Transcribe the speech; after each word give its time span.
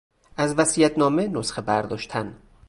از 0.37 0.55
وصیت 0.55 0.97
نامه 0.97 1.27
نسخه 1.27 1.61
برداشتن 1.61 2.35